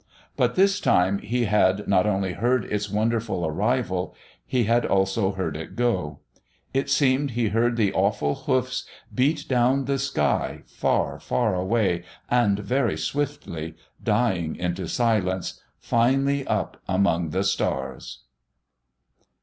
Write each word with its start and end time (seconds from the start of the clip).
But 0.35 0.55
this 0.55 0.79
time 0.81 1.19
he 1.19 1.45
had 1.45 1.87
not 1.87 2.07
only 2.07 2.33
heard 2.33 2.65
its 2.65 2.89
wonderful 2.89 3.45
arrival. 3.45 4.15
He 4.47 4.63
had 4.63 4.83
also 4.83 5.33
heard 5.33 5.55
it 5.55 5.75
go. 5.75 6.21
It 6.73 6.89
seemed 6.89 7.29
he 7.29 7.49
heard 7.49 7.77
the 7.77 7.93
awful 7.93 8.33
hoofs 8.33 8.83
beat 9.13 9.47
down 9.47 9.85
the 9.85 9.99
sky, 9.99 10.63
far, 10.65 11.19
far 11.19 11.53
away, 11.53 12.03
and 12.31 12.57
very 12.57 12.97
swiftly, 12.97 13.75
dying 14.03 14.55
into 14.55 14.87
silence, 14.87 15.61
finally 15.77 16.47
up 16.47 16.81
among 16.87 17.29
the 17.29 17.43
stars. 17.43 18.23